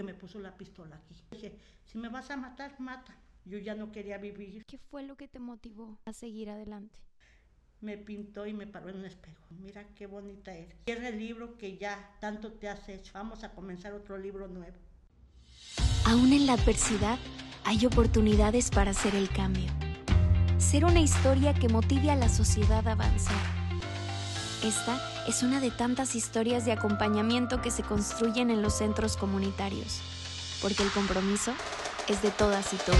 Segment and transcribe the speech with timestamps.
[0.00, 1.14] que me puso la pistola aquí.
[1.30, 3.14] Dije, si me vas a matar, mata.
[3.44, 4.64] Yo ya no quería vivir.
[4.64, 6.98] ¿Qué fue lo que te motivó a seguir adelante?
[7.82, 9.44] Me pintó y me paró en un espejo.
[9.50, 10.74] Mira qué bonita eres.
[10.86, 13.12] Cierra el libro que ya tanto te has hecho.
[13.12, 14.78] Vamos a comenzar otro libro nuevo.
[16.06, 17.18] Aún en la adversidad
[17.64, 19.70] hay oportunidades para hacer el cambio.
[20.56, 23.59] Ser una historia que motive a la sociedad a avanzar.
[24.62, 30.00] Esta es una de tantas historias de acompañamiento que se construyen en los centros comunitarios,
[30.60, 31.54] porque el compromiso
[32.08, 32.98] es de todas y todos.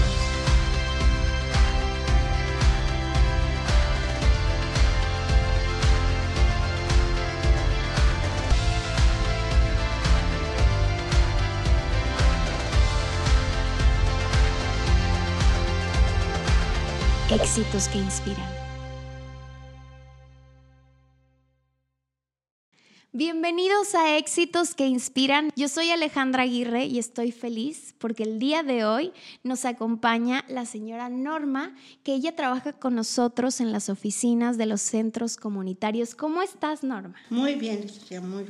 [17.29, 18.70] Éxitos que inspiran.
[23.23, 25.51] Bienvenidos a Éxitos que Inspiran.
[25.55, 29.13] Yo soy Alejandra Aguirre y estoy feliz porque el día de hoy
[29.43, 34.81] nos acompaña la señora Norma, que ella trabaja con nosotros en las oficinas de los
[34.81, 36.15] centros comunitarios.
[36.15, 37.13] ¿Cómo estás, Norma?
[37.29, 37.85] Muy bien,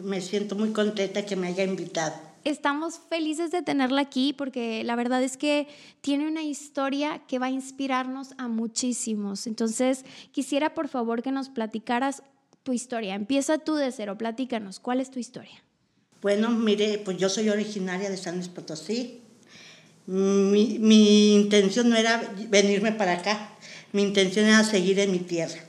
[0.04, 2.14] me siento muy contenta que me haya invitado.
[2.46, 5.68] Estamos felices de tenerla aquí porque la verdad es que
[6.00, 9.48] tiene una historia que va a inspirarnos a muchísimos.
[9.48, 12.24] Entonces, quisiera por favor que nos platicaras
[12.64, 13.16] tu historia.
[13.16, 15.64] Empieza tú de cero, platícanos, ¿cuál es tu historia?
[16.22, 19.22] Bueno, mire, pues yo soy originaria de San Luis Potosí.
[20.06, 23.50] Mi, mi, intención no era venirme para acá,
[23.92, 25.60] mi intención era seguir en mi tierra.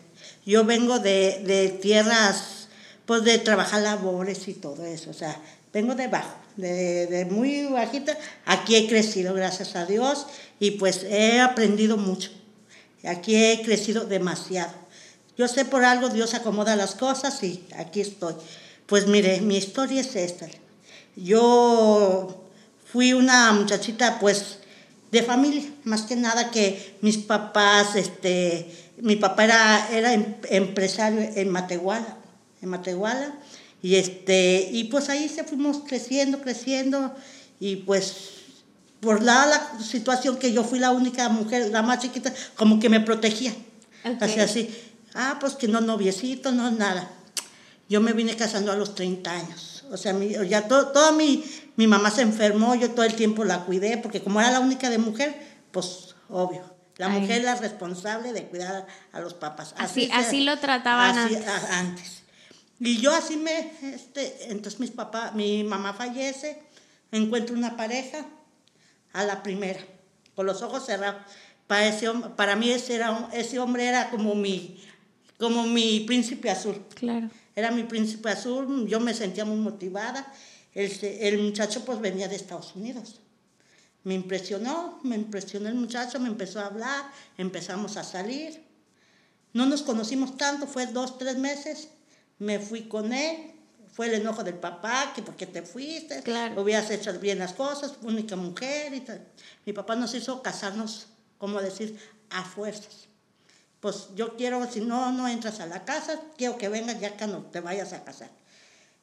[0.45, 2.69] Yo vengo de, de tierras,
[3.07, 5.41] pues de trabajar labores y todo eso, o sea,
[5.73, 8.19] vengo de abajo, de, de muy bajita.
[8.45, 10.27] Aquí he crecido, gracias a Dios,
[10.59, 12.31] y pues he aprendido mucho.
[13.05, 14.82] Aquí he crecido demasiado.
[15.37, 18.35] Yo sé por algo Dios acomoda las cosas y aquí estoy.
[18.87, 20.47] Pues mire, mi historia es esta.
[21.17, 22.49] Yo
[22.93, 24.59] fui una muchachita pues
[25.11, 31.21] de familia, más que nada que mis papás, este, mi papá era, era em, empresario
[31.21, 32.17] en Matehuala,
[32.63, 33.35] en Matehuala,
[33.83, 37.15] y este, y pues ahí se fuimos creciendo, creciendo,
[37.61, 38.15] y pues
[39.01, 42.89] por la, la situación que yo fui la única mujer, la más chiquita, como que
[42.89, 43.55] me protegía.
[44.21, 44.75] Así, así.
[45.15, 47.11] Ah, pues que no noviecito, no nada.
[47.89, 49.85] Yo me vine casando a los 30 años.
[49.91, 51.45] O sea, mi, ya todo, mi,
[51.77, 54.89] mi mamá se enfermó, yo todo el tiempo la cuidé, porque como era la única
[54.89, 55.35] de mujer,
[55.71, 56.73] pues obvio.
[56.97, 59.75] La mujer es la responsable de cuidar a los papás.
[59.79, 61.47] Así, así, lo trataban antes.
[61.71, 62.23] antes.
[62.79, 66.63] Y yo así me, este, entonces mis papás, mi mamá fallece,
[67.11, 68.27] encuentro una pareja
[69.13, 69.81] a la primera,
[70.35, 71.23] con los ojos cerrados.
[71.67, 74.83] Para, ese, para mí ese, era, ese hombre era como mi,
[75.43, 76.81] como mi príncipe azul.
[76.95, 77.29] Claro.
[77.57, 80.33] Era mi príncipe azul, yo me sentía muy motivada.
[80.73, 83.21] El, el muchacho pues venía de Estados Unidos.
[84.05, 88.63] Me impresionó, me impresionó el muchacho, me empezó a hablar, empezamos a salir.
[89.53, 91.89] No nos conocimos tanto, fue dos, tres meses.
[92.39, 93.51] Me fui con él,
[93.93, 96.63] fue el enojo del papá, que porque te fuiste, claro.
[96.63, 99.27] hubieras hecho bien las cosas, única mujer y tal.
[99.67, 101.99] Mi papá nos hizo casarnos, como decir,
[102.31, 103.09] a fuerzas
[103.83, 107.27] pues yo quiero, si no, no entras a la casa, quiero que vengas ya que
[107.27, 108.31] no te vayas a casar.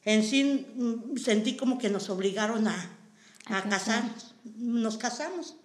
[0.06, 2.98] En sí mm, sentí como que nos obligaron a,
[3.44, 4.34] a, casarnos.
[4.56, 5.56] Nos casamos.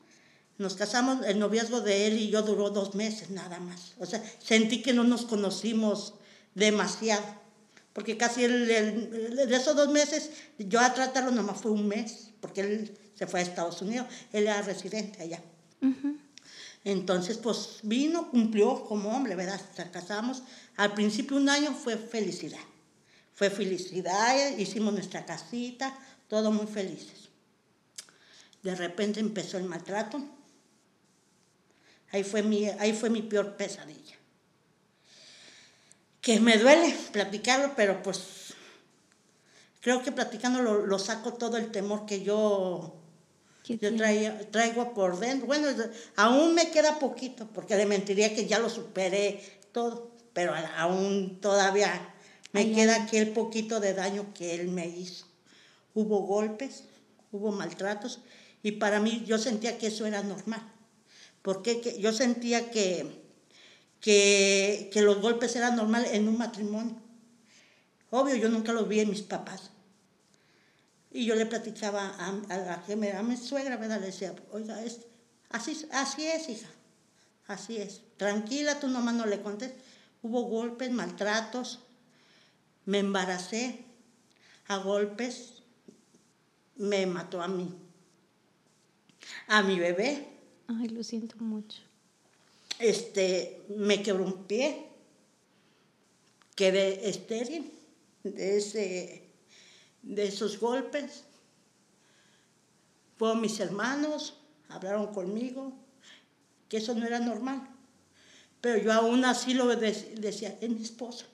[0.57, 3.93] Nos casamos, el noviazgo de él y yo duró dos meses nada más.
[3.99, 6.15] O sea, sentí que no nos conocimos
[6.53, 7.23] demasiado.
[7.93, 12.59] Porque casi el, de esos dos meses, yo a tratarlo nomás fue un mes, porque
[12.59, 15.41] él se fue a Estados Unidos, él era residente allá.
[16.85, 19.59] Entonces, pues vino, cumplió como hombre, ¿verdad?
[19.75, 20.43] Nos casamos.
[20.77, 22.61] Al principio un año fue felicidad.
[23.33, 25.97] Fue felicidad, hicimos nuestra casita,
[26.29, 27.29] todo muy felices.
[28.61, 30.23] De repente empezó el maltrato.
[32.11, 34.15] Ahí fue mi, ahí fue mi peor pesadilla.
[36.21, 38.53] Que me duele platicarlo, pero pues
[39.81, 43.04] creo que platicando lo saco todo el temor que yo
[43.67, 43.89] yo
[44.51, 45.47] traigo por dentro.
[45.47, 45.67] Bueno,
[46.15, 49.41] aún me queda poquito, porque le mentiría que ya lo superé
[49.71, 52.13] todo, pero aún todavía
[52.51, 55.25] me queda aquel poquito de daño que él me hizo.
[55.93, 56.83] Hubo golpes,
[57.31, 58.21] hubo maltratos,
[58.61, 60.61] y para mí yo sentía que eso era normal,
[61.41, 63.23] porque yo sentía que,
[63.99, 66.95] que, que los golpes eran normal en un matrimonio.
[68.11, 69.71] Obvio, yo nunca lo vi en mis papás.
[71.15, 74.01] Y yo le platicaba a, a, a mi suegra, ¿verdad?
[74.01, 74.99] Le decía, oiga, es,
[75.49, 76.67] así, así es, hija,
[77.47, 78.01] así es.
[78.17, 79.71] Tranquila, tú nomás no le contes.
[80.21, 81.79] Hubo golpes, maltratos,
[82.83, 83.85] me embaracé
[84.67, 85.63] a golpes,
[86.75, 87.73] me mató a mí.
[89.47, 90.27] a mi bebé.
[90.67, 91.81] Ay, lo siento mucho.
[92.77, 94.89] Este, me quebró un pie,
[96.55, 97.71] quedé estéril
[98.23, 99.24] de, ese,
[100.05, 101.25] de esos golpes.
[103.17, 104.37] Fueron mis hermanos,
[104.69, 105.73] hablaron conmigo,
[106.69, 107.67] que eso no era normal.
[108.61, 111.25] Pero yo aún así lo decía, es mi esposo,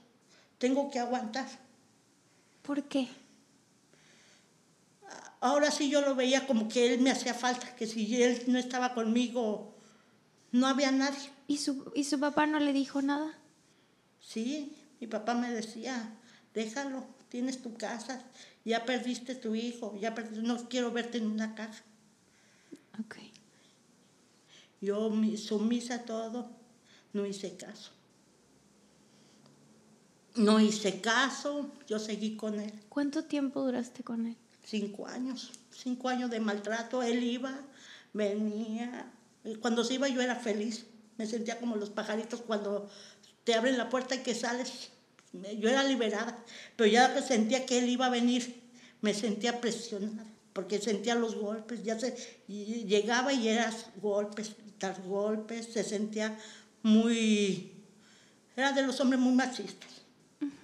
[0.58, 1.48] tengo que aguantar.
[2.62, 3.08] ¿Por qué?
[5.40, 8.60] Ahora sí yo lo veía como que él me hacía falta, que si él no
[8.60, 9.76] estaba conmigo,
[10.52, 11.32] no había nadie.
[11.48, 13.38] ¿Y su, ¿Y su papá no le dijo nada?
[14.20, 16.14] Sí, mi papá me decía,
[16.54, 18.22] déjalo, tienes tu casa,
[18.66, 21.84] ya perdiste tu hijo, ya no quiero verte en una caja.
[23.00, 23.16] Ok.
[24.82, 26.50] Yo sumisa a todo,
[27.14, 27.92] no hice caso.
[30.36, 32.72] No hice caso, yo seguí con él.
[32.88, 34.38] ¿Cuánto tiempo duraste con él?
[34.64, 37.04] Cinco años, cinco años de maltrato.
[37.04, 37.60] Él iba,
[38.14, 39.12] venía.
[39.60, 40.86] Cuando se iba yo era feliz.
[41.18, 42.90] Me sentía como los pajaritos cuando
[43.44, 44.92] te abren la puerta y que sales.
[45.34, 46.38] Yo era liberada,
[46.76, 48.62] pero ya que sentía que él iba a venir,
[49.02, 52.16] me sentía presionada, porque sentía los golpes, ya se
[52.48, 56.38] llegaba y eras golpes, tras golpes, se sentía
[56.84, 57.72] muy,
[58.56, 60.02] era de los hombres muy machistas,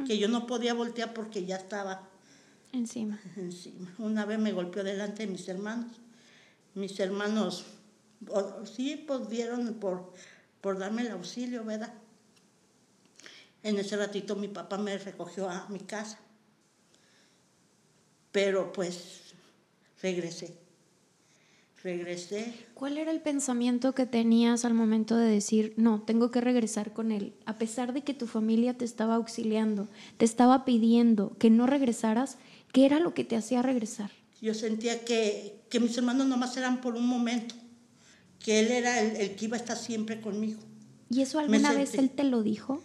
[0.05, 2.09] que yo no podía voltear porque ya estaba
[2.73, 3.19] encima.
[3.35, 3.93] Encima.
[3.97, 5.97] Una vez me golpeó delante de mis hermanos.
[6.73, 7.65] Mis hermanos
[8.75, 10.13] sí pudieron por,
[10.61, 11.93] por darme el auxilio, ¿verdad?
[13.67, 16.17] En ese ratito mi papá me recogió a mi casa.
[18.31, 19.33] Pero pues
[20.01, 20.57] regresé.
[21.83, 22.53] Regresé.
[22.73, 27.11] ¿Cuál era el pensamiento que tenías al momento de decir, no, tengo que regresar con
[27.11, 27.33] él?
[27.45, 32.37] A pesar de que tu familia te estaba auxiliando, te estaba pidiendo que no regresaras,
[32.71, 34.11] ¿qué era lo que te hacía regresar?
[34.41, 37.53] Yo sentía que, que mis hermanos nomás eran por un momento,
[38.39, 40.61] que él era el, el que iba a estar siempre conmigo.
[41.09, 42.81] ¿Y eso alguna vez él te lo dijo?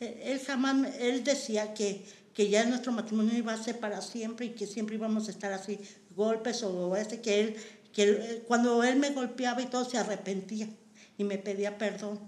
[0.00, 2.04] Él jamás, él decía que,
[2.34, 5.52] que ya nuestro matrimonio iba a ser para siempre y que siempre íbamos a estar
[5.52, 5.80] así,
[6.14, 7.56] golpes o este, que él,
[7.92, 10.68] que cuando él me golpeaba y todo se arrepentía
[11.16, 12.20] y me pedía perdón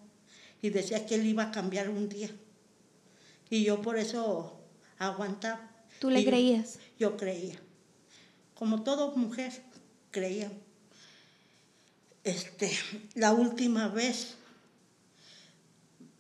[0.63, 2.31] y decía que él iba a cambiar un día.
[3.49, 4.61] Y yo por eso
[4.99, 5.71] aguantaba.
[5.99, 6.79] ¿Tú le creías?
[6.99, 7.59] Yo, creía.
[8.55, 9.53] Como toda mujer,
[10.11, 10.51] creía.
[12.25, 12.71] Este,
[13.15, 14.35] la última vez,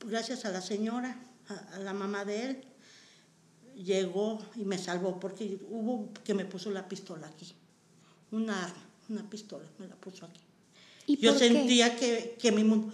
[0.00, 1.17] gracias a la señora,
[1.50, 2.64] a, la mamá de él,
[3.75, 7.52] llegó y me salvó porque hubo que me puso la pistola aquí.
[8.31, 10.41] Una arma, una pistola, me la puso aquí.
[11.06, 12.93] ¿Y Yo sentía que, que mi mundo,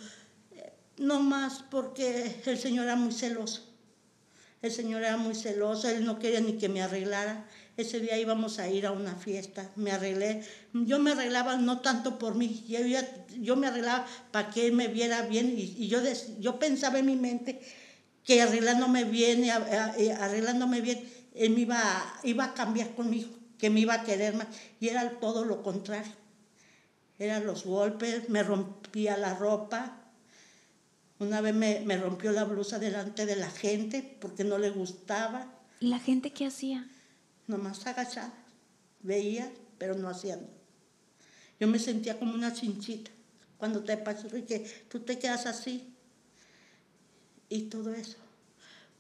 [0.53, 3.63] eh, no más porque el Señor era muy celoso.
[4.63, 7.47] El Señor era muy celoso, Él no quería ni que me arreglara.
[7.77, 10.43] Ese día íbamos a ir a una fiesta, me arreglé.
[10.73, 12.79] Yo me arreglaba no tanto por mí, yo,
[13.39, 15.99] yo me arreglaba para que Él me viera bien y, yo,
[16.41, 17.61] yo pensaba en mi mente
[18.27, 23.81] que arreglándome bien, eh, arreglándome bien, Él me iba, iba a cambiar conmigo, que me
[23.81, 24.49] iba a querer más.
[24.81, 26.13] Y era todo lo contrario.
[27.19, 30.03] Eran los golpes, me rompía la ropa,
[31.19, 35.51] una vez me, rompió la blusa delante de la gente porque no le gustaba.
[35.81, 36.87] ¿Y la gente qué hacía?
[37.47, 38.35] Nomás agachada.
[39.01, 40.49] Veía, pero no hacía nada.
[41.59, 43.11] Yo me sentía como una chinchita.
[43.57, 45.95] Cuando te pasó que tú te quedas así.
[47.49, 48.19] Y todo eso.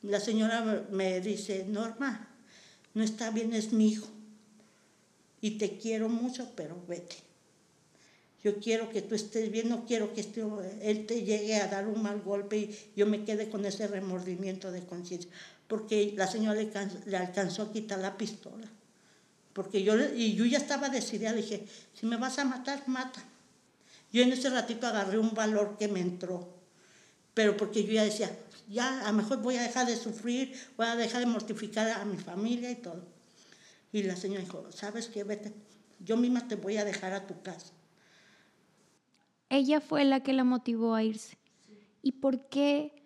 [0.03, 2.29] La señora me dice, Norma,
[2.95, 4.09] no está bien, es mi hijo.
[5.41, 7.26] Y te quiero mucho, pero vete
[8.47, 10.41] yo quiero que tú estés bien, no quiero que este,
[10.81, 14.71] él te llegue a dar un mal golpe y yo me quede con ese remordimiento
[14.71, 15.29] de conciencia.
[15.67, 18.69] Porque la señora le, alcanzó a quitar la pistola.
[19.53, 23.25] Porque yo, y yo ya estaba decidida, le dije, si me vas a matar, mata.
[24.12, 26.47] Yo en ese ratito agarré un valor que me entró.
[27.35, 28.31] Pero porque yo ya decía,
[28.69, 32.05] ya a lo mejor voy a dejar de sufrir, voy a dejar de mortificar a
[32.05, 33.03] mi familia y todo.
[33.93, 35.25] Y la señora dijo, ¿sabes qué?
[35.25, 35.53] Vete,
[36.01, 37.73] yo misma te voy a dejar a tu casa
[39.49, 41.39] ella fue la que la motivó a irse.
[42.03, 43.03] ¿Y por qué,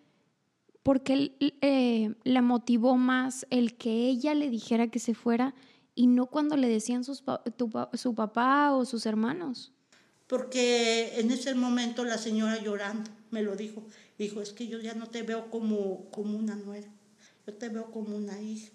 [0.83, 5.53] por qué eh, la motivó más el que ella le dijera que se fuera
[5.95, 7.23] y no cuando le decían sus,
[7.93, 9.71] su papá o sus hermanos?
[10.27, 13.83] Porque en ese momento la señora llorando me lo dijo.
[14.21, 16.87] Dijo, es que yo ya no te veo como, como una nuera,
[17.47, 18.71] yo te veo como una hija.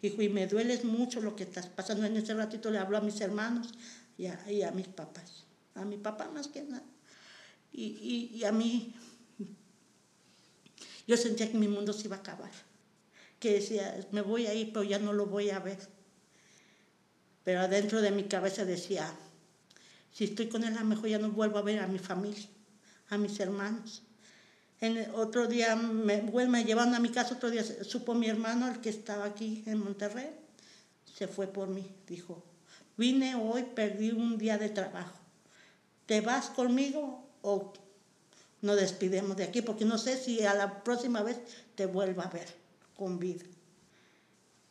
[0.00, 2.06] Dijo, y me dueles mucho lo que estás pasando.
[2.06, 3.74] En ese ratito le hablo a mis hermanos
[4.16, 6.84] y a mis papás a mi papá más que nada.
[7.72, 8.94] Y, a mí,
[11.06, 12.50] yo sentía que mi mundo se iba a acabar,
[13.38, 15.78] que decía, me voy a ir, pero ya no lo voy a ver.
[17.44, 19.14] Pero adentro de mi cabeza decía,
[20.10, 22.48] Si estoy con él, a lo mejor ya no vuelvo a ver a mi familia,
[23.10, 24.02] a mis hermanos.
[24.80, 28.68] En otro día me, bueno, me llevaron a mi casa, otro día supo mi hermano,
[28.68, 30.30] el que estaba aquí en Monterrey,
[31.14, 31.86] se fue por mí.
[32.06, 32.42] Dijo,
[32.96, 35.16] vine hoy, perdí un día de trabajo.
[36.04, 37.72] ¿Te vas conmigo o
[38.60, 39.62] nos despidemos de aquí?
[39.62, 41.38] Porque no sé si a la próxima vez
[41.74, 42.48] te vuelva a ver
[42.96, 43.44] con vida,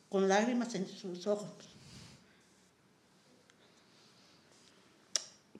[0.08, 1.75] con lágrimas en sus ojos.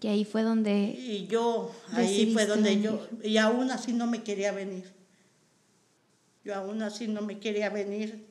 [0.01, 0.95] Y ahí fue donde...
[0.99, 4.93] Y yo, ahí fue donde yo, y aún así no me quería venir.
[6.45, 8.27] Yo aún así no me quería venir.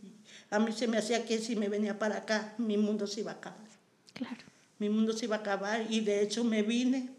[0.49, 3.31] A mí se me hacía que si me venía para acá, mi mundo se iba
[3.31, 3.67] a acabar.
[4.13, 4.43] Claro.
[4.79, 7.09] Mi mundo se iba a acabar y de hecho me vine.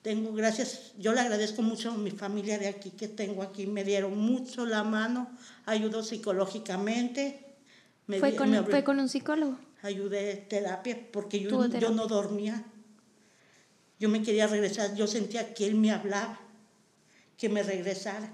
[0.00, 3.66] Tengo gracias, yo le agradezco mucho a mi familia de aquí que tengo aquí.
[3.66, 5.30] Me dieron mucho la mano,
[5.66, 7.40] ayudó psicológicamente.
[8.06, 9.58] ¿Fue, con, ¿Fue con un psicólogo?
[9.82, 12.64] Ayudé terapia porque yo, yo no dormía
[14.04, 16.38] yo me quería regresar, yo sentía que él me hablaba,
[17.38, 18.30] que me regresara.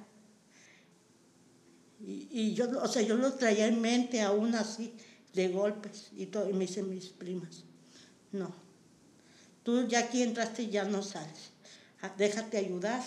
[2.00, 4.92] Y, yo, o sea, yo lo traía en mente aún así,
[5.32, 7.62] de golpes, y, todo, y me dicen mis primas,
[8.32, 8.52] no,
[9.62, 11.52] tú ya aquí entraste y ya no sales,
[12.02, 13.04] ah, déjate ayudar,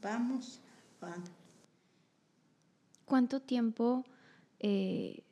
[0.00, 0.60] vamos,
[1.02, 1.30] anda.
[3.04, 4.06] ¿Cuánto tiempo
[4.60, 5.24] eh,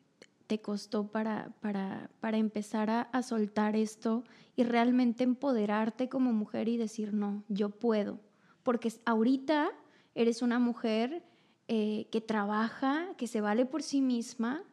[0.48, 4.24] te costó para, para, para empezar a, a, soltar esto
[4.56, 8.18] y realmente empoderarte como mujer y decir, no, yo puedo?
[8.62, 9.70] Porque ahorita
[10.14, 11.22] eres una mujer
[11.68, 14.64] eh, que trabaja, que se vale por sí misma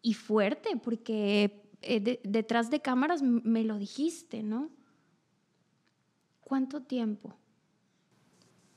[0.00, 4.70] y fuerte, porque eh, detrás de cámaras me lo dijiste, ¿no?
[6.40, 7.34] ¿Cuánto tiempo?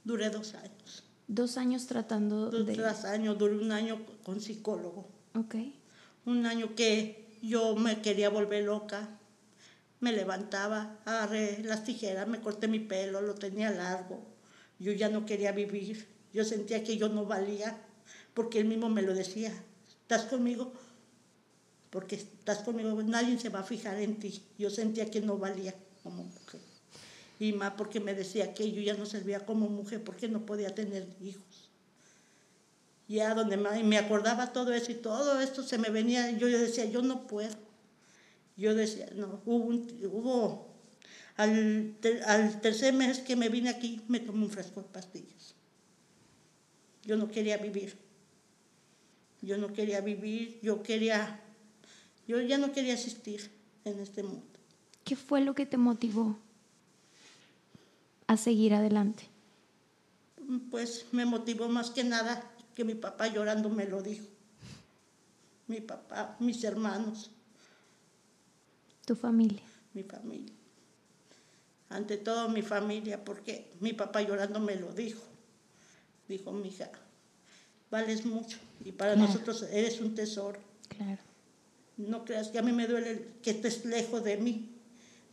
[0.03, 1.03] Duré dos años.
[1.27, 2.75] Dos años tratando de...
[2.75, 5.07] Dos años, duré un año con psicólogo.
[5.35, 5.55] Ok
[6.25, 9.19] un año que yo me quería volver loca.
[9.99, 14.21] Me levantaba, agarré las tijeras, me corté mi pelo, lo tenía largo.
[14.79, 16.07] Yo ya no quería vivir.
[16.33, 17.77] Yo sentía que yo no valía,
[18.33, 19.53] porque él mismo me lo decía.
[20.01, 20.73] ¿Estás conmigo?
[21.89, 24.41] Porque estás conmigo, nadie se va a fijar en ti.
[24.57, 26.59] Yo sentía que no valía como mujer.
[27.39, 30.73] Y más porque me decía que yo ya no servía como mujer porque no podía
[30.73, 31.62] tener hijos
[33.07, 37.01] ya donde me acordaba todo eso y todo esto se me venía, yo, decía, yo
[37.01, 37.55] no puedo.
[38.55, 39.69] Yo decía, no, hubo,
[40.09, 40.67] hubo
[41.35, 41.95] al,
[42.25, 45.55] al, tercer mes que me vine aquí, me tomé un frasco de pastillas.
[47.03, 47.97] Yo no quería vivir.
[49.41, 51.41] Yo no quería vivir, yo quería,
[52.27, 53.51] yo ya no quería existir
[53.83, 54.47] en este mundo.
[55.03, 56.37] ¿Qué fue lo que te motivó
[58.27, 59.27] a seguir adelante?
[60.71, 64.25] Pues me motivó más que nada que mi papá llorando me lo dijo.
[65.67, 67.31] Mi papá, mis hermanos.
[69.05, 69.63] ¿Tu familia?
[69.93, 70.53] Mi familia.
[71.89, 75.21] Ante todo mi familia, porque mi papá llorando me lo dijo.
[76.27, 76.89] Dijo, mi hija,
[77.91, 80.59] vales mucho y para nosotros eres un tesoro.
[80.87, 81.21] Claro.
[81.97, 84.71] No creas que a mí me duele que estés lejos de mí,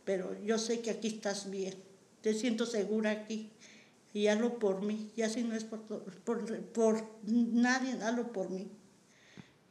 [0.05, 1.73] pero yo sé que aquí estás bien.
[2.21, 3.49] Te siento segura aquí
[4.13, 8.69] y hazlo por mí, y así no es por, por, por nadie, hazlo por mí.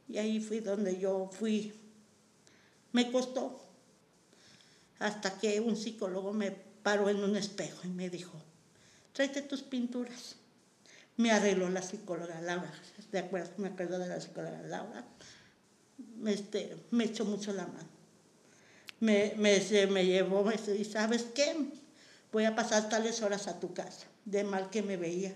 [0.08, 1.72] Y ahí fui donde yo fui.
[2.92, 3.62] Me costó
[4.98, 8.32] hasta que un psicólogo me paró en un espejo y me dijo,
[9.12, 10.36] tráete tus pinturas.
[11.16, 12.72] Me arregló la psicóloga Laura,
[13.12, 15.04] de acuerdo, me acuerdo de la psicóloga Laura.
[16.26, 17.88] Este, me echó mucho la mano.
[19.00, 21.54] Me, me, me llevó, me dice, ¿sabes qué?
[22.32, 25.34] Voy a pasar tales horas a tu casa de mal que me veía.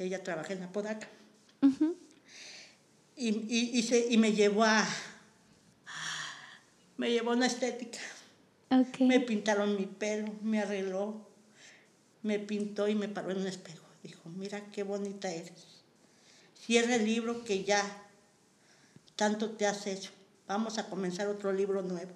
[0.00, 1.08] Ella trabaja en la Podaca.
[3.16, 4.88] y, me llevó a.
[6.96, 7.98] Me llevó a una estética.
[8.98, 11.28] Me pintaron mi pelo, me arregló,
[12.22, 13.84] me pintó y me paró en un espejo.
[14.02, 15.82] Dijo: Mira qué bonita eres.
[16.58, 17.84] Cierra el libro que ya
[19.16, 20.12] tanto te has hecho.
[20.48, 22.12] Vamos a comenzar otro libro nuevo.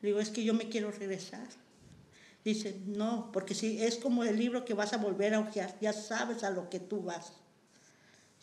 [0.00, 1.46] digo: Es que yo me quiero regresar.
[2.44, 5.92] Dice, no, porque si es como el libro que vas a volver a hojear, ya
[5.92, 7.32] sabes a lo que tú vas.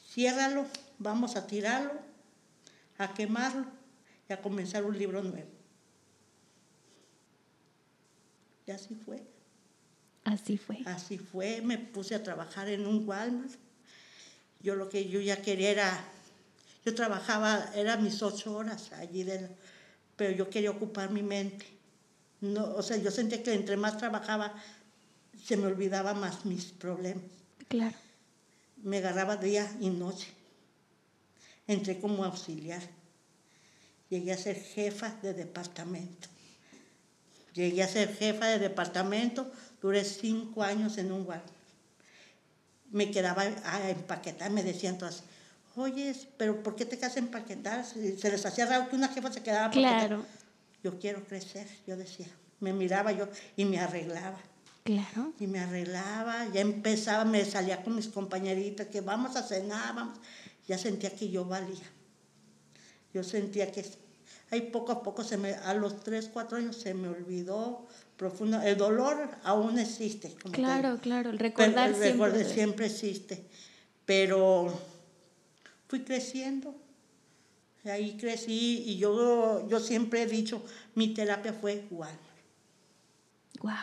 [0.07, 0.65] Ciérralo,
[0.97, 1.91] vamos a tirarlo,
[2.97, 3.65] a quemarlo
[4.29, 5.49] y a comenzar un libro nuevo.
[8.65, 9.21] Y así fue.
[10.23, 10.77] Así fue.
[10.85, 13.51] Así fue, me puse a trabajar en un Walmart.
[14.61, 16.05] Yo lo que yo ya quería era,
[16.85, 19.49] yo trabajaba, eran mis ocho horas allí, de
[20.15, 21.78] pero yo quería ocupar mi mente
[22.41, 24.53] no, o sea, yo sentía que entre más trabajaba,
[25.43, 27.23] se me olvidaba más mis problemas.
[27.67, 27.95] Claro.
[28.83, 30.27] Me agarraba día y noche.
[31.67, 32.81] Entré como auxiliar.
[34.09, 36.29] Llegué a ser jefa de departamento.
[37.53, 41.47] Llegué a ser jefa de departamento, duré cinco años en un Walmart.
[42.91, 45.23] Me quedaba a empaquetar, me decían todas,
[45.75, 47.85] oye, pero ¿por qué te quedas a empaquetar?
[47.85, 50.25] Se les hacía raro que una jefa se quedaba a Claro,
[50.83, 52.27] Yo quiero crecer, yo decía.
[52.59, 54.37] Me miraba yo y me arreglaba.
[54.83, 55.33] claro.
[55.39, 60.17] Y me arreglaba, ya empezaba, me salía con mis compañeritas, que vamos a cenar, vamos.
[60.67, 61.85] Ya sentía que yo valía.
[63.13, 63.85] Yo sentía que
[64.51, 68.61] ahí poco a poco, se me, a los tres, cuatro años se me olvidó profundo.
[68.61, 70.35] El dolor aún existe.
[70.41, 72.11] como Claro, claro, el Pero recordar el siempre.
[72.11, 73.45] recuerdo de- siempre existe.
[74.05, 74.73] Pero
[75.87, 76.75] fui creciendo.
[77.85, 80.61] Ahí crecí y yo, yo siempre he dicho,
[80.95, 82.17] mi terapia fue igual.
[83.61, 83.73] Wow.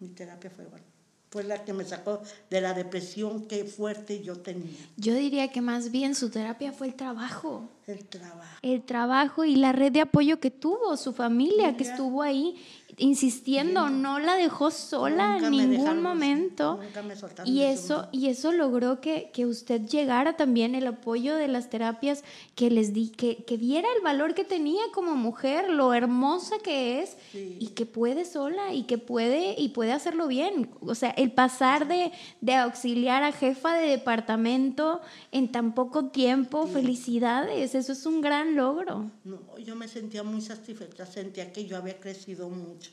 [0.00, 0.82] Mi terapia fue igual.
[1.30, 4.76] Fue la que me sacó de la depresión que fuerte yo tenía.
[4.96, 7.68] Yo diría que más bien su terapia fue el trabajo.
[7.86, 8.58] El trabajo.
[8.62, 12.56] El trabajo y la red de apoyo que tuvo, su familia que estuvo ahí
[13.00, 16.78] insistiendo, no la dejó sola Nunca en ningún momento.
[16.82, 17.14] nunca me
[17.44, 22.22] Y eso, y eso logró que, que usted llegara también el apoyo de las terapias
[22.54, 27.02] que les di, que, que viera el valor que tenía como mujer, lo hermosa que
[27.02, 27.56] es Sí.
[27.60, 30.70] y que puede sola y que puede y puede hacerlo bien.
[30.80, 35.00] O sea, el pasar de, de auxiliar a jefa de departamento
[35.32, 39.10] en tan poco tiempo, felicidades, eso es un gran logro.
[39.24, 42.89] No, yo me sentía muy satisfecha, sentía que yo había crecido mucho.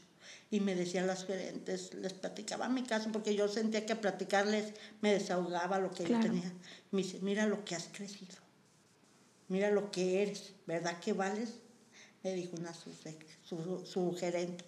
[0.49, 5.11] Y me decían las gerentes, les platicaba mi caso, porque yo sentía que platicarles me
[5.13, 6.23] desahogaba lo que Claro.
[6.23, 6.53] yo tenía.
[6.91, 8.35] Me dice, mira lo que has crecido,
[9.49, 11.55] mira lo que eres, ¿verdad que vales?
[12.23, 12.91] Me dijo una su,
[13.43, 14.63] su, su gerente,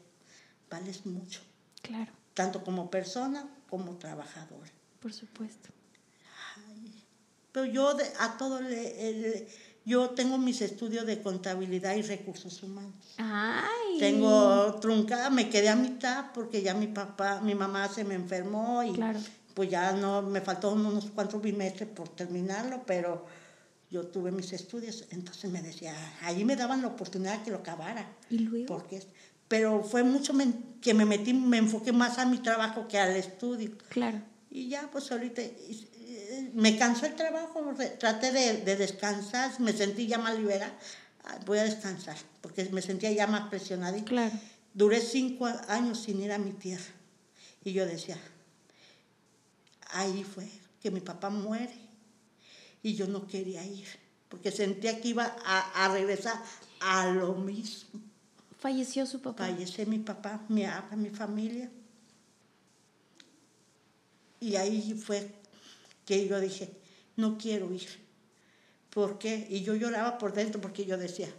[0.69, 1.39] vales mucho,
[1.81, 4.71] Claro, tanto como persona como trabajadora.
[5.01, 5.69] por supuesto.
[7.51, 9.47] Pero yo de- a todo le, le-
[9.89, 12.93] yo tengo mis estudios de contabilidad y recursos humanos.
[13.17, 13.97] Ay.
[13.97, 18.83] Tengo truncada, me quedé a mitad porque ya mi papá, mi mamá se me enfermó
[18.83, 19.19] y Claro.
[19.55, 23.25] pues ya no, me faltó unos cuantos bimestres por terminarlo, pero
[23.89, 28.07] yo tuve mis estudios, entonces me decía, ahí me daban la oportunidad que lo acabara.
[28.29, 28.67] ¿Y luego?
[28.67, 29.01] Porque,
[29.47, 30.33] pero fue mucho
[30.81, 33.71] que me metí, me enfoqué más a mi trabajo que al estudio.
[33.89, 34.21] Claro.
[34.51, 40.07] Y ya, pues ahorita eh, me cansó el trabajo, traté de, de descansar, me sentí
[40.07, 40.75] ya más liberada.
[41.45, 44.03] Voy a descansar, porque me sentía ya más presionada.
[44.03, 44.33] Claro.
[44.73, 46.91] Duré cinco años sin ir a mi tierra.
[47.63, 48.17] Y yo decía,
[49.91, 50.49] ahí fue
[50.81, 51.75] que mi papá muere.
[52.81, 53.87] Y yo no quería ir,
[54.29, 56.41] porque sentía que iba a, a regresar
[56.79, 58.01] a lo mismo.
[58.57, 59.47] Falleció su papá.
[59.47, 60.63] Falleció mi papá, mi,
[60.95, 61.69] mi familia.
[64.39, 65.31] Y ahí fue
[66.05, 66.71] que yo dije,
[67.15, 67.87] no quiero ir.
[68.89, 69.47] ¿Por qué?
[69.49, 71.29] Y yo lloraba por dentro porque yo decía,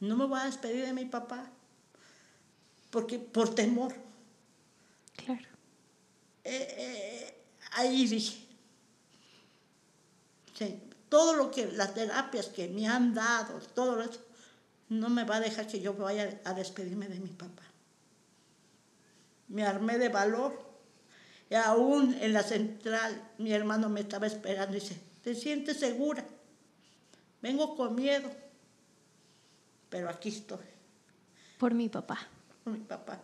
[0.00, 1.50] no me voy a despedir de mi papá,
[2.90, 3.94] porque por temor.
[5.16, 5.48] Claro.
[6.44, 7.34] Eh, eh,
[7.72, 8.44] ahí dije,
[10.54, 14.20] sí, todo lo que, las terapias que me han dado, todo eso,
[14.88, 17.62] no me va a dejar que yo vaya a despedirme de mi papá.
[19.48, 20.71] Me armé de valor.
[21.52, 26.24] Y aún en la central, mi hermano me estaba esperando y dice, ¿te sientes segura?
[27.42, 28.30] Vengo con miedo,
[29.90, 30.64] pero aquí estoy
[31.58, 32.26] Por mi papá.
[32.64, 33.20] con mi papá.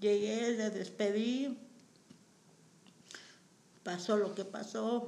[0.00, 1.54] Llegué, le despedí,
[3.82, 5.06] pasó lo que pasó,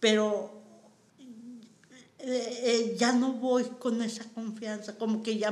[0.00, 0.52] pero
[2.18, 5.50] eh, eh, ya no voy con esa confianza, como que ya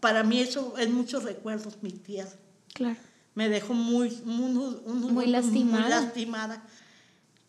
[0.00, 2.32] para mí eso es muchos recuerdos, mi tierra.
[2.72, 3.07] Claro.
[3.38, 5.80] Me dejó muy, muy, muy- Muy lastimada.
[5.82, 6.60] muy lastimada,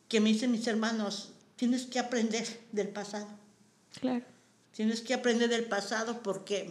[0.07, 3.25] que me dicen mis hermanos, tienes que aprender del pasado.
[3.99, 4.23] Claro.
[4.71, 6.69] Tienes que aprender del pasado porque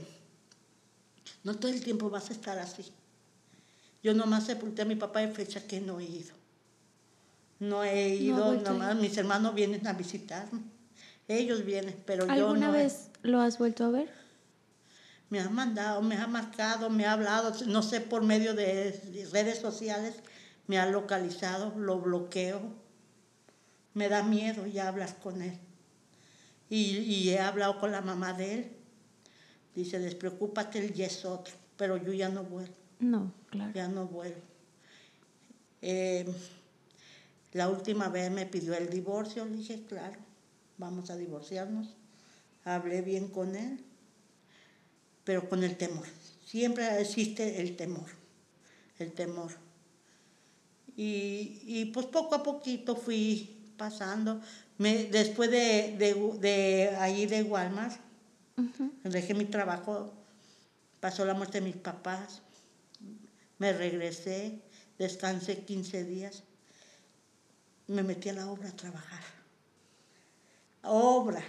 [1.43, 2.85] no todo el tiempo vas a estar así.
[4.05, 6.33] Yo nomás sepulté a mi papá de fecha que no he ido.
[7.59, 10.61] No he ido, nomás mis hermanos vienen a visitarme.
[11.27, 12.75] Ellos vienen, pero yo ¿Alguna no.
[12.77, 14.09] he- vez lo has vuelto a ver?
[15.31, 19.27] Me ha mandado, me ha marcado, me ha hablado, no sé, por medio de, de
[19.31, 20.15] redes sociales,
[20.67, 22.61] me ha localizado, lo bloqueo.
[23.95, 25.59] Me da miedo ya hablar con él.
[26.71, 28.73] Y, y he hablado con la mamá de él.
[29.75, 33.73] Dice, despreocúpate, él ya es otro, pero yo ya no vuelvo, No, claro.
[33.75, 34.41] ya no vuelvo.
[35.83, 36.27] Eh,
[37.53, 40.19] la última vez me pidió el divorcio, le dije, claro,
[40.79, 41.95] vamos a divorciarnos.
[42.65, 43.85] Hablé bien con él,
[45.29, 46.07] pero con el temor.
[46.43, 48.07] Siempre existe el temor,
[48.99, 49.53] el temor.
[50.97, 54.41] Y, y pues poco a poquito fui pasando.
[54.79, 58.01] Me, después de, de, de ahí de Walmart,
[59.05, 60.15] dejé mi trabajo
[60.99, 62.41] pasó la muerte de mis papás,
[63.59, 64.63] me regresé,
[64.99, 66.43] descansé 15 días,
[67.87, 69.21] me metí a la obra a trabajar.
[70.85, 71.45] Obra,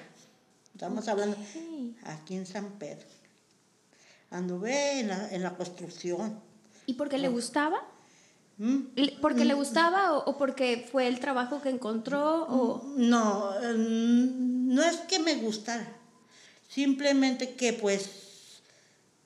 [0.74, 1.38] estamos hablando
[2.04, 3.19] aquí en San Pedro.
[4.32, 6.40] Anduve en la, en la construcción.
[6.86, 7.82] ¿Y por qué le gustaba?
[8.58, 8.78] ¿Mm?
[9.22, 9.58] ¿Porque le mm.
[9.58, 12.46] gustaba o, porque fue el trabajo que encontró?
[12.50, 12.94] O...
[12.98, 15.88] No, em, no es que me gustara,
[16.68, 18.10] simplemente que pues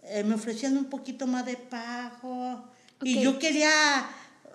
[0.04, 2.64] eh, me ofrecían un poquito más de pago
[3.02, 3.70] y yo quería,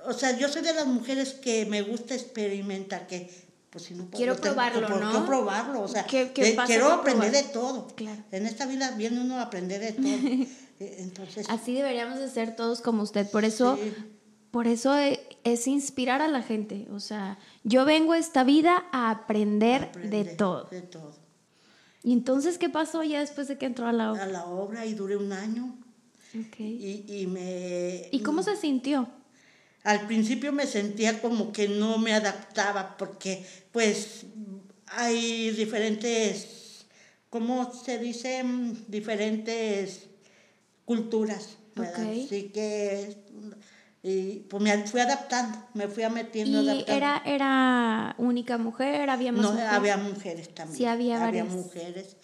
[0.06, 3.47] o sea, yo soy de las mujeres que me gusta experimentar, que
[3.78, 5.10] pues si no puedo, quiero probarlo, ¿no?
[5.10, 7.86] Quiero probarlo, o sea, quiero aprender de todo.
[8.32, 10.46] En esta vida viene uno a aprender de todo.
[10.80, 13.76] Eh, entonces, Así deberíamos de ser todos como usted, por eso
[14.52, 16.86] por eso e, es inspirar a la gente.
[16.92, 20.68] O sea, yo vengo a esta vida a aprender, de todo.
[20.70, 21.16] De todo.
[22.04, 24.22] ¿Y entonces qué pasó ya después de que entró a la obra?
[24.22, 25.76] A la obra y duré un año.
[26.48, 27.04] Okay.
[27.08, 28.08] Y, y, me...
[28.12, 29.08] ¿Y cómo se sintió?
[29.84, 34.26] Al principio me sentía como que no me adaptaba porque pues
[34.86, 36.86] hay diferentes,
[37.30, 38.44] ¿cómo se dice?
[38.88, 40.08] Diferentes
[40.84, 41.56] culturas.
[41.76, 42.24] Okay.
[42.24, 43.16] Así que
[44.02, 46.62] y pues me fui adaptando, me fui metiendo.
[46.62, 49.10] ¿Y Era, era única mujer?
[49.10, 50.78] ¿Había más No, había mujeres también.
[50.78, 51.46] Sí, había varias.
[51.46, 52.16] Había mujeres.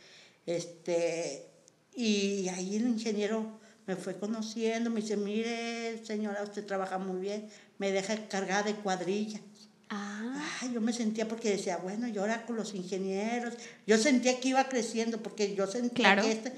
[0.46, 1.46] Este,
[1.94, 7.48] y ahí el ingeniero me fue conociendo, me dice, mire, señora, usted trabaja muy bien,
[7.78, 9.42] me deja cargada de cuadrillas.
[9.90, 10.66] Ah.
[10.72, 13.54] yo me sentía porque decía, bueno, yo ahora con los ingenieros,
[13.86, 16.52] yo sentía que iba creciendo porque yo sentía que este...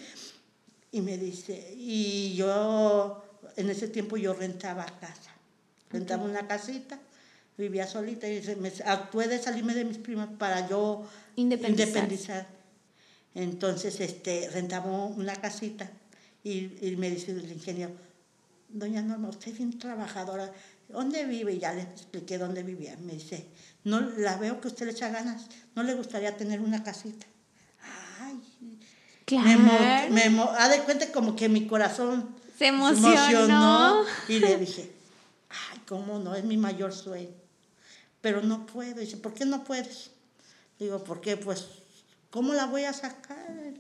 [0.93, 3.23] Y me dice, y yo
[3.57, 5.33] en ese tiempo yo rentaba casa.
[5.91, 6.99] Rentaba una casita,
[7.59, 12.47] vivía solita y me, actué de salirme de mis primas para yo independizar.
[13.35, 15.91] Entonces este, rentaba una casita
[16.47, 17.93] y, me dice el ingeniero,
[18.69, 20.53] doña Norma, usted es bien trabajadora,
[20.89, 21.55] ¿dónde vive?
[21.55, 22.97] Y ya le expliqué dónde vivía.
[23.01, 23.49] Me dice,
[23.83, 27.27] no, la veo que usted le echa ganas, ¿no le gustaría tener una casita?
[28.21, 28.41] Ay,
[29.25, 29.59] claro.
[30.11, 34.05] me, me, ha de cuenta como que mi corazón se emocionó.
[34.29, 34.93] Y le dije,
[35.49, 36.37] ay, ¿cómo no?
[36.37, 37.35] Es mi mayor sueño.
[38.21, 39.01] Pero no puedo.
[39.01, 40.11] Dice, ¿por qué no puedes?
[40.79, 41.37] Digo, ¿por qué?
[41.37, 41.67] Pues,
[42.31, 43.75] ¿cómo la voy a sacar?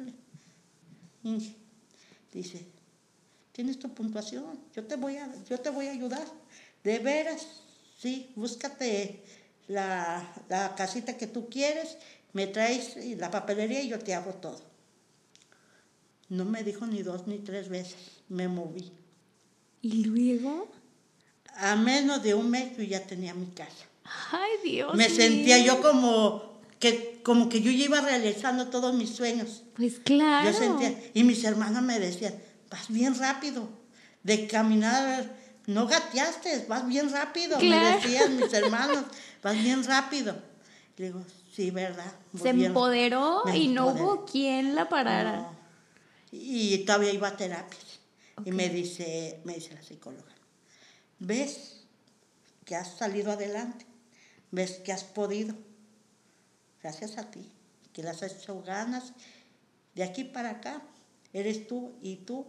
[2.36, 2.66] Dice,
[3.52, 6.26] tienes tu puntuación, yo te voy a, yo te voy a ayudar.
[6.84, 7.46] De veras,
[7.98, 9.22] sí, búscate
[9.68, 11.96] la, la casita que tú quieres,
[12.32, 14.60] me traes la papelería y yo te hago todo.
[16.28, 17.96] No me dijo ni dos ni tres veces,
[18.28, 18.92] me moví.
[19.80, 20.68] ¿Y luego?
[21.54, 23.86] A menos de un mes yo ya tenía mi casa.
[24.30, 24.94] Ay, Dios.
[24.94, 29.64] Me sentía yo como que, como que yo iba realizando todos mis sueños.
[29.74, 30.48] Pues claro.
[30.48, 33.68] Yo sentía, y mis hermanos me decían, vas bien rápido,
[34.22, 35.36] de caminar,
[35.66, 39.06] no gateaste, vas bien rápido, me decían mis hermanos,
[39.42, 40.40] vas bien rápido.
[40.98, 42.12] Le digo, sí, ¿verdad?
[42.40, 45.50] Se empoderó y no hubo quien la parara
[46.30, 47.78] y todavía iba a terapia.
[48.44, 50.32] Y me dice, me dice la psicóloga,
[51.18, 51.86] ¿ves
[52.64, 53.84] que has salido adelante?
[54.52, 55.56] ¿Ves que has podido?
[56.86, 57.50] Gracias a ti,
[57.92, 59.12] que las has hecho ganas.
[59.96, 60.80] De aquí para acá,
[61.32, 62.46] eres tú y tú.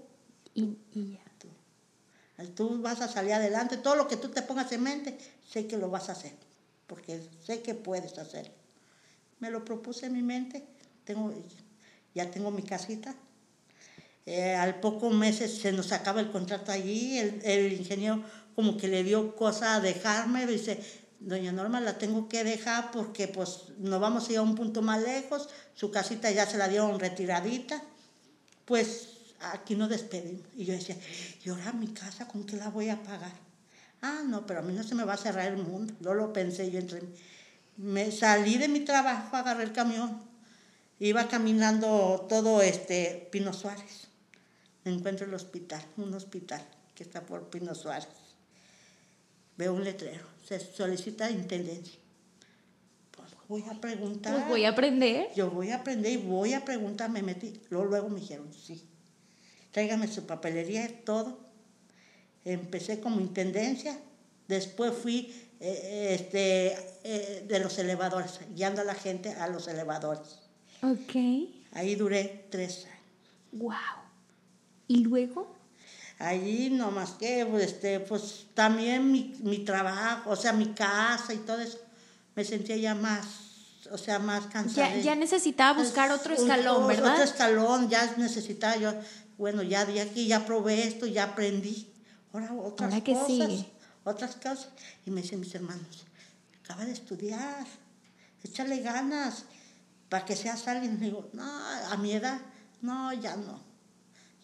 [0.54, 1.24] Y, ya.
[1.40, 1.48] Tú.
[2.54, 3.78] tú vas a salir adelante.
[3.78, 6.34] Todo lo que tú te pongas en mente, sé que lo vas a hacer.
[6.86, 8.54] Porque sé que puedes hacerlo.
[9.40, 10.64] Me lo propuse en mi mente.
[11.04, 11.34] Tengo,
[12.14, 13.16] ya tengo mi casita,
[14.28, 18.22] eh, al poco meses se nos acaba el contrato allí, el, el, ingeniero
[18.54, 20.80] como que le dio cosa a dejarme, dice,
[21.20, 24.82] doña Norma la tengo que dejar porque pues nos vamos a ir a un punto
[24.82, 27.82] más lejos, su casita ya se la dieron retiradita,
[28.66, 30.48] pues aquí nos despedimos.
[30.56, 30.98] Y yo decía,
[31.44, 33.34] ¿y ahora mi casa con qué la voy a pagar?
[34.02, 36.32] Ah, no, pero a mí no se me va a cerrar el mundo, no lo
[36.34, 37.02] pensé yo entre
[37.78, 40.22] Me salí de mi trabajo, agarré el camión,
[41.00, 44.08] iba caminando todo este Pino Suárez
[44.90, 48.08] encuentro el hospital, un hospital que está por Pino Suárez.
[49.58, 52.00] Veo un letrero, se solicita intendencia.
[53.12, 54.34] Pues voy a preguntar.
[54.36, 55.30] Pues voy a aprender.
[55.36, 57.60] Yo voy a aprender y voy a preguntar, me metí.
[57.70, 58.88] Luego, luego me dijeron, sí.
[59.72, 61.40] Tráigame su papelería, todo.
[62.46, 64.00] Empecé como intendencia,
[64.48, 70.40] después fui eh, este, eh, de los elevadores, guiando a la gente a los elevadores.
[70.84, 71.16] Ok.
[71.72, 72.98] Ahí duré tres años.
[73.54, 73.74] ¡Wow!
[74.88, 75.57] ¿Y luego?
[76.20, 81.38] Allí nomás que, pues, este, pues también mi, mi trabajo, o sea, mi casa y
[81.38, 81.80] todo eso,
[82.36, 83.48] me sentía ya más
[83.92, 84.96] o sea, más cansada.
[84.96, 87.14] Ya, ya necesitaba buscar otro escalón, ¿verdad?
[87.14, 88.94] Otro escalón, ya necesitaba yo,
[89.38, 91.92] bueno, ya de aquí, ya probé esto, ya aprendí.
[92.34, 93.28] Ahora otras Ahora que cosas.
[93.28, 93.72] sigue.
[94.04, 94.70] Otras cosas.
[95.06, 96.06] Y me dicen mis hermanos,
[96.64, 97.66] acaba de estudiar,
[98.44, 99.46] échale ganas
[100.10, 101.00] para que seas alguien.
[101.00, 102.40] digo, no, a mi edad,
[102.82, 103.67] no, ya no.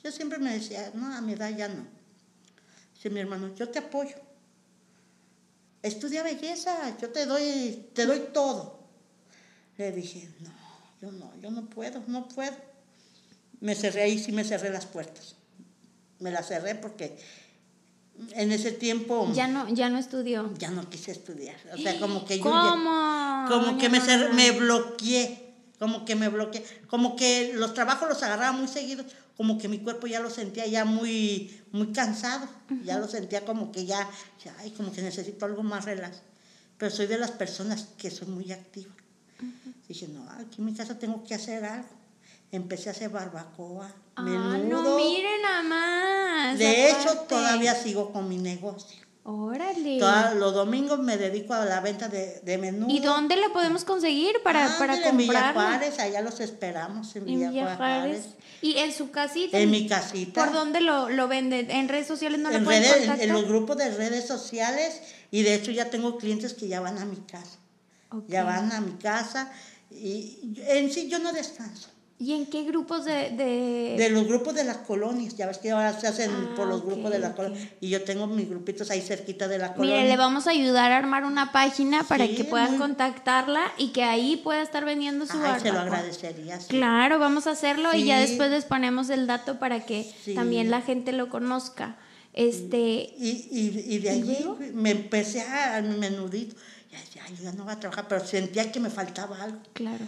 [0.03, 1.85] Yo siempre me decía, no, a mi edad ya no.
[2.95, 4.15] Dice mi hermano, yo te apoyo.
[5.81, 8.79] Estudia belleza, yo te doy, te doy todo.
[9.77, 10.51] Le dije, no,
[11.01, 12.55] yo no, yo no puedo, no puedo.
[13.59, 15.35] Me cerré ahí, sí me cerré las puertas.
[16.19, 17.17] Me las cerré porque
[18.31, 20.53] en ese tiempo Ya no, ya no estudió.
[20.57, 21.55] ya no quise estudiar.
[21.73, 22.63] O sea, como que yo ¿Cómo?
[22.63, 23.99] ya- como que me,
[24.35, 29.07] me bloqueé, como que me bloqueé, como que los trabajos los agarraba muy seguidos,
[29.37, 32.47] como que mi cuerpo ya lo sentía ya muy, muy cansado,
[32.83, 34.07] ya lo sentía como que ya,
[34.43, 36.17] ya, ay, como que necesito algo más relax.
[36.77, 38.91] Pero soy de las personas que soy muy activa.
[39.87, 41.87] Dije, no, aquí en mi casa tengo que hacer algo.
[42.51, 44.83] Empecé a hacer barbacoa, Ah, menudo.
[44.83, 46.59] no, miren nada más.
[46.59, 49.02] de hecho, todavía sigo con mi negocio.
[49.25, 49.99] Órale.
[49.99, 52.93] Todos los domingos me dedico a la venta de, de menudo.
[52.93, 55.53] ¿Y dónde la podemos conseguir para, para Ándale, En Villa?
[55.53, 58.25] Juárez, allá los esperamos, en En Villa, Juárez.
[58.61, 59.57] ¿Y en su casita?
[59.57, 60.43] En mi casita.
[60.43, 61.71] ¿Por dónde lo, lo venden?
[61.71, 63.27] ¿En redes sociales no lo en, pueden redes, en- contactar?
[63.27, 66.97] en los grupos de redes sociales y de hecho ya tengo clientes que ya van
[66.97, 67.57] a mi casa.
[68.27, 69.51] Ya van a mi casa
[69.89, 71.89] y en sí yo no descanso.
[72.23, 73.31] ¿Y en qué grupos de...?
[73.31, 73.95] de...
[73.97, 76.81] De los grupos de las colonias, ya ves que ahora se hacen Ah, por los
[76.85, 77.35] grupos de la ok.
[77.35, 79.97] colonia y yo tengo mis grupitos ahí cerquita de la colonia.
[79.97, 83.63] Mire, le vamos a ayudar a armar una página para Sí, que puedan muy- contactarla
[83.77, 85.97] y que ahí pueda estar vendiendo su Ay, se lo barbacoa.
[85.97, 86.59] agradecería.
[86.61, 86.67] sí.
[86.69, 90.81] Claro, vamos a hacerlo y ya después les ponemos el dato para que también la
[90.81, 91.97] gente lo conozca.
[92.31, 96.55] Este, Y, y, y de ¿Y allí me empecé a, a mi menudito.
[96.91, 99.59] Ya, ya, yo ya no voy a trabajar, pero sentía que me faltaba algo.
[99.73, 100.05] claro.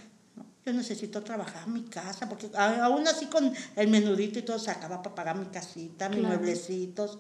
[0.66, 5.14] Yo necesito trabajar mi casa, porque aún así con el menudito y todo sacaba para
[5.14, 6.36] pagar mi casita, mis Claro.
[6.38, 7.20] mueblecitos.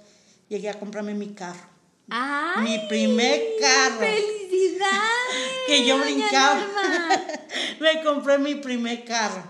[0.49, 1.69] Llegué a comprarme mi carro.
[2.09, 2.63] ¡Ay!
[2.63, 3.99] Mi primer carro.
[3.99, 5.11] ¡Felicidades!
[5.67, 6.59] Que yo brincaba.
[7.79, 9.43] Me compré mi primer carro.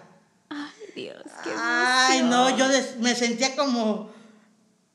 [0.49, 2.29] Ay, Dios, qué Ay, emoción.
[2.29, 2.65] no, yo
[2.99, 4.09] me sentía como,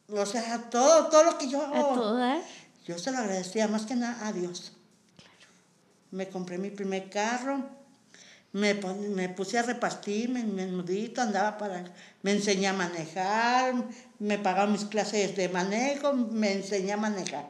[0.09, 1.63] o sea, todo, todo lo que yo...
[1.63, 2.45] A todas.
[2.87, 4.73] Yo se lo agradecía más que nada a Dios.
[6.11, 7.69] Me compré mi primer carro,
[8.53, 11.85] me, pon- me puse a repartir mi menudito, andaba para...
[12.23, 13.75] Me enseñé a manejar,
[14.19, 17.49] me pagaron mis clases de manejo, me enseñé a manejar.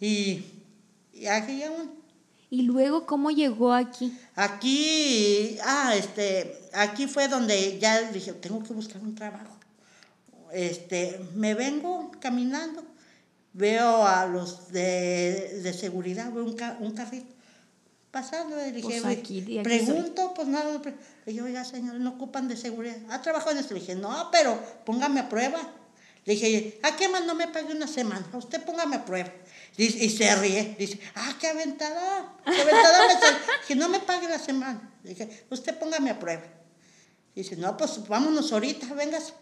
[0.00, 0.44] Y,
[1.12, 1.90] y aquí aún...
[2.50, 4.12] ¿Y luego cómo llegó aquí?
[4.34, 9.56] Aquí, ah, este, aquí fue donde ya dije, tengo que buscar un trabajo.
[10.52, 12.84] Este, me vengo caminando,
[13.54, 17.32] veo a los de, de seguridad, veo un, ca- un carrito
[18.12, 20.94] pasando, y dije, Pues "Oye, aquí, de aquí pregunto, pues nada, le
[21.26, 22.96] dije, oiga, señor, no ocupan de seguridad.
[23.10, 23.74] ¿Ha trabajado en esto?
[23.74, 25.58] Le dije, no, pero póngame a prueba.
[26.24, 28.24] Le dije, ¿a qué más no me pague una semana?
[28.34, 29.32] Usted póngame a prueba.
[29.76, 30.76] Dice- y se ríe.
[30.78, 32.36] Dice, ah, qué aventada.
[32.44, 33.38] Qué aventada me sal-".
[33.62, 34.92] Dije, no me pague la semana.
[35.02, 36.44] Le dije, usted póngame a prueba.
[37.34, 39.32] Dice, no, pues vámonos ahorita, vengas.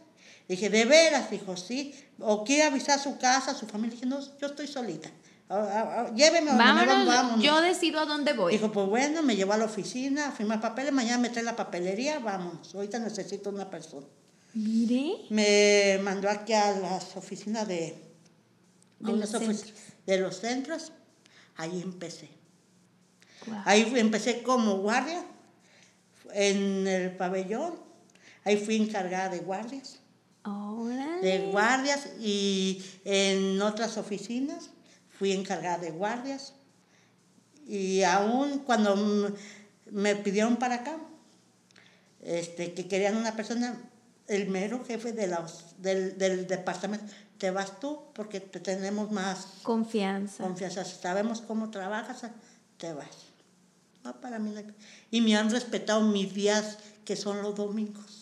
[0.49, 1.29] Dije, ¿de veras?
[1.31, 1.93] Dijo, sí.
[2.21, 3.97] ¿O quiere avisar a su casa, a su familia?
[3.97, 5.11] Dije, no, yo estoy solita.
[5.53, 7.45] Ah, ah, ah, Lléveme, Vámonos, van, vámonos.
[7.45, 8.53] yo decido a dónde voy.
[8.53, 11.57] Dijo, pues bueno, me llevó a la oficina, a firmar papeles, mañana me trae la
[11.57, 12.73] papelería, vámonos.
[12.73, 14.07] Ahorita necesito una persona.
[14.55, 15.17] Mire.
[15.31, 18.01] Me mandó aquí a las oficinas de,
[19.01, 19.65] De los centros.
[20.07, 20.93] de los centros.
[21.57, 22.29] Ahí empecé.
[23.65, 25.25] Ahí empecé como guardia
[26.33, 27.75] en el pabellón.
[28.45, 29.99] Ahí fui encargada de guardias.
[31.23, 34.71] De guardias y en otras oficinas
[35.21, 36.55] fui encargada de guardias
[37.67, 38.97] y aún cuando
[39.91, 40.97] me pidieron para acá
[42.23, 43.79] este que querían una persona
[44.29, 47.05] el mero jefe de los, del, del departamento
[47.37, 50.43] te vas tú porque te tenemos más Confianza.
[50.43, 52.23] confianza sabemos cómo trabajas
[52.79, 53.17] te vas
[54.03, 54.63] no para mí no
[55.11, 58.20] y me han respetado mis días que son los domingos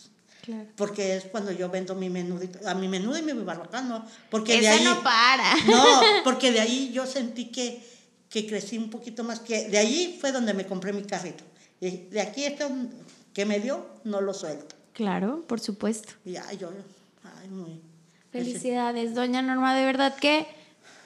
[0.49, 0.67] Claro.
[0.75, 4.03] porque es cuando yo vendo mi menudito, a mi menudo y mi barbacoa, ¿no?
[4.31, 5.55] Porque de Esa ahí, no para.
[5.67, 5.83] No,
[6.23, 7.83] porque de ahí yo sentí que,
[8.29, 11.43] que crecí un poquito más, que de ahí fue donde me compré mi carrito.
[11.79, 12.67] Y de aquí esto
[13.33, 14.75] que me dio, no lo suelto.
[14.93, 16.13] Claro, por supuesto.
[16.25, 16.71] Y ay, yo,
[17.41, 17.79] ay, muy...
[18.31, 20.47] Felicidades, doña Norma, de verdad que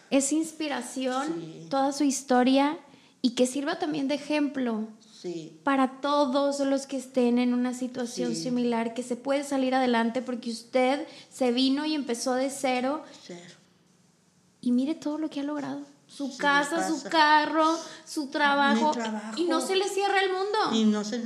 [0.10, 1.68] es inspiración Sí.
[1.70, 2.78] toda su historia
[3.22, 4.88] y que sirva también de ejemplo
[5.24, 8.44] Sí, para todos los que estén en una situación Sí.
[8.44, 13.58] similar, que se puede salir adelante porque usted se vino y empezó de cero ser.
[14.60, 15.80] y mire todo lo que ha logrado.
[16.08, 20.60] su casa, su carro, su trabajo, trabajo, y no se le cierra el mundo.
[20.74, 21.22] Y no se,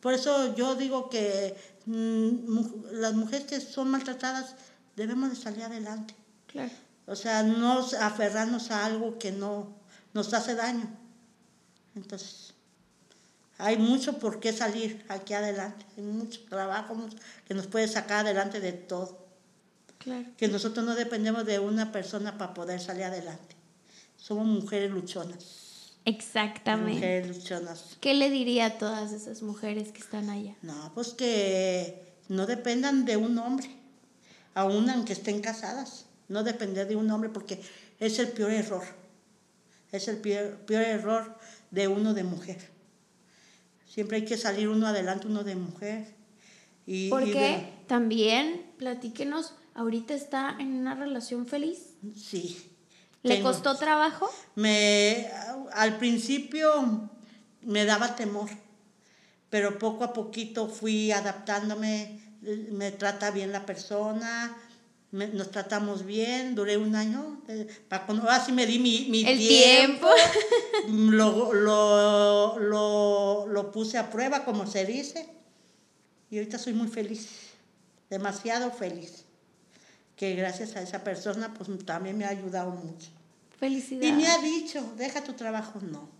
[0.00, 4.54] por eso yo digo que mm, las mujeres que son maltratadas
[4.94, 6.14] debemos de salir adelante.
[6.46, 6.70] Claro.
[7.06, 9.74] O sea, no aferrarnos a algo que no
[10.14, 10.88] nos hace daño.
[11.96, 12.49] Entonces,
[13.60, 16.96] hay mucho por qué salir aquí adelante, hay mucho trabajo
[17.46, 19.26] que nos puede sacar adelante de todo.
[19.98, 20.26] Claro.
[20.36, 23.54] Que nosotros no dependemos de una persona para poder salir adelante.
[24.16, 25.94] Somos mujeres luchonas.
[26.06, 26.94] Exactamente.
[26.94, 27.96] Mujeres luchonas.
[28.00, 30.54] ¿Qué le diría a todas esas mujeres que están allá?
[30.62, 33.68] No, pues que no dependan de un hombre,
[34.54, 36.06] aún aunque estén casadas.
[36.28, 37.60] No depender de un hombre porque
[37.98, 38.84] es el peor error.
[39.90, 41.36] Es el peor, peor error
[41.70, 42.69] de uno de mujer.
[43.92, 46.14] Siempre hay que salir uno adelante, uno de mujer.
[46.86, 51.94] Y, porque también, platíquenos, ahorita está en una relación feliz.
[52.14, 52.70] Sí.
[53.24, 54.30] ¿Le costó trabajo?
[54.54, 55.28] Me,
[55.72, 57.10] al principio
[57.62, 58.48] me daba temor,
[59.50, 62.20] pero poco a poquito fui adaptándome,
[62.70, 64.56] me trata bien la persona,
[65.12, 69.38] nos tratamos bien, duré un año, eh, para cuando, así me di mi, mi El
[69.38, 70.06] tiempo,
[70.88, 75.28] lo, lo, lo, lo puse a prueba, como se dice,
[76.30, 77.28] y ahorita soy muy feliz,
[78.08, 79.24] demasiado feliz
[80.20, 83.08] que gracias a esa persona pues también me ha ayudado mucho.
[83.58, 84.10] Felicidades.
[84.10, 86.10] Y me ha dicho, deja tu trabajo, no.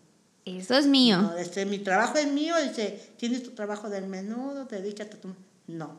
[0.46, 1.20] Eso es mío.
[1.20, 5.35] No, este, mi trabajo es mío, dice, tienes tu trabajo del menudo, dedícate a tu...
[5.66, 5.98] No.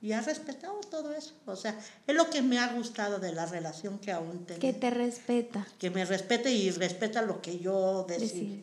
[0.00, 1.34] Y ha respetado todo eso.
[1.46, 4.60] O sea, es lo que me ha gustado de la relación que aún tengo.
[4.60, 5.66] Que te respeta.
[5.78, 8.62] Que me respete y respeta lo que yo decido.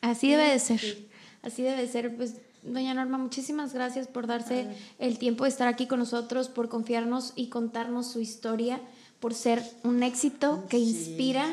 [0.00, 0.80] Así debe de ser.
[1.42, 2.16] Así debe de ser.
[2.16, 4.66] Pues Doña Norma, muchísimas gracias por darse
[4.98, 8.80] el tiempo de estar aquí con nosotros, por confiarnos y contarnos su historia,
[9.18, 11.46] por ser un éxito que inspira,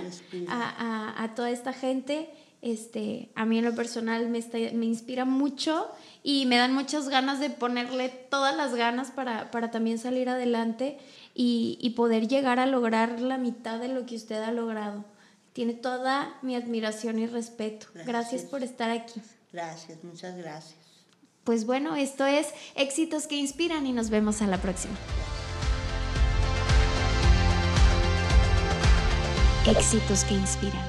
[0.49, 2.29] A, toda esta gente.
[2.61, 4.43] Este, a mí en lo personal me,
[4.73, 5.89] me inspira mucho
[6.23, 10.97] y me dan muchas ganas de ponerle todas las ganas para, también salir adelante
[11.33, 15.05] y, poder llegar a lograr la mitad de lo que usted ha logrado.
[15.53, 17.87] Tiene toda mi admiración y respeto.
[18.05, 19.21] gracias por estar aquí.
[19.53, 20.75] Gracias, muchas gracias.
[21.45, 24.95] Pues bueno, esto es Éxitos que Inspiran y nos vemos a la próxima.
[29.65, 30.86] Éxitos que Inspiran.